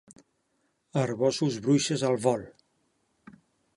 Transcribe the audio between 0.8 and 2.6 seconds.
A Arboçols, bruixes al vol.